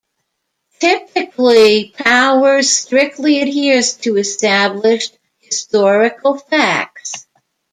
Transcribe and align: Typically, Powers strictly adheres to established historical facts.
Typically, 0.79 1.93
Powers 1.95 2.71
strictly 2.71 3.39
adheres 3.39 3.97
to 3.97 4.17
established 4.17 5.15
historical 5.37 6.39
facts. 6.39 7.27